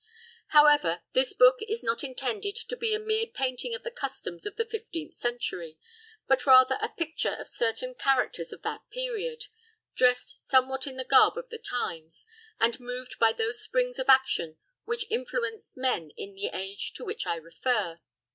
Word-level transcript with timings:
However, 0.47 1.03
this 1.13 1.35
book 1.35 1.57
is 1.61 1.83
not 1.83 2.03
intended 2.03 2.55
to 2.55 2.75
be 2.75 2.95
a 2.95 2.99
mere 2.99 3.27
painting 3.27 3.75
of 3.75 3.83
the 3.83 3.91
customs 3.91 4.47
of 4.47 4.55
the 4.55 4.65
fifteenth 4.65 5.13
century, 5.13 5.77
but 6.27 6.47
rather 6.47 6.79
a 6.81 6.89
picture 6.89 7.35
of 7.35 7.47
certain 7.47 7.93
characters 7.93 8.51
of 8.51 8.63
that 8.63 8.81
period, 8.89 9.43
dressed 9.93 10.41
somewhat 10.43 10.87
in 10.87 10.97
the 10.97 11.05
garb 11.05 11.37
of 11.37 11.49
the 11.49 11.59
times, 11.59 12.25
and 12.59 12.79
moved 12.79 13.19
by 13.19 13.31
those 13.31 13.61
springs 13.63 13.99
of 13.99 14.09
action 14.09 14.57
which 14.85 15.05
influenced 15.11 15.77
men 15.77 16.09
in 16.17 16.33
the 16.33 16.47
age 16.47 16.93
to 16.93 17.05
which 17.05 17.27
I 17.27 17.35
refer. 17.35 17.99